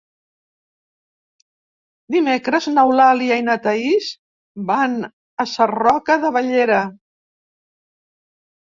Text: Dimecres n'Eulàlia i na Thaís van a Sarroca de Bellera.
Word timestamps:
Dimecres 2.15 2.69
n'Eulàlia 2.77 3.39
i 3.43 3.45
na 3.51 3.59
Thaís 3.67 4.09
van 4.73 4.97
a 5.45 5.49
Sarroca 5.55 6.21
de 6.27 6.35
Bellera. 6.41 6.85